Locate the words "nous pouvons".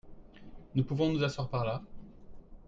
0.73-1.09